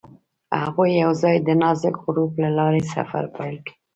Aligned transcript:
هغوی 0.63 0.89
یوځای 1.03 1.35
د 1.41 1.49
نازک 1.61 1.95
غروب 2.03 2.31
له 2.43 2.49
لارې 2.57 2.81
سفر 2.93 3.23
پیل 3.35 3.55
کړ. 3.65 3.73